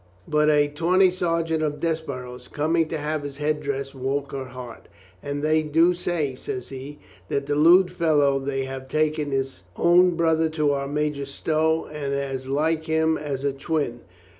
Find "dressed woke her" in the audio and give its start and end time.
3.61-4.45